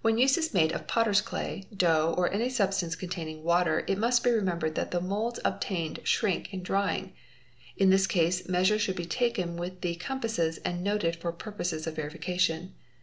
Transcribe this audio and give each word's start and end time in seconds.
When 0.00 0.16
use 0.16 0.38
is 0.38 0.54
made 0.54 0.72
of 0.72 0.86
potter's 0.86 1.20
clay, 1.20 1.68
dough, 1.76 2.14
or 2.16 2.32
any 2.32 2.48
substance 2.48 2.96
containing 2.96 3.42
water 3.44 3.84
it 3.86 3.98
must 3.98 4.24
be 4.24 4.30
remembered 4.30 4.74
that 4.76 4.90
the 4.90 5.02
moulds 5.02 5.38
obtained 5.44 6.00
shrink 6.02 6.54
in 6.54 6.62
drying. 6.62 7.12
In 7.76 7.90
this 7.90 8.06
case 8.06 8.48
measures 8.48 8.80
should 8.80 8.96
be 8.96 9.04
taken 9.04 9.58
with 9.58 9.82
the 9.82 9.96
compasses 9.96 10.56
and 10.64 10.82
noted 10.82 11.14
for 11.14 11.30
'purposes 11.30 11.86
of 11.86 11.94
verification. 11.96 12.72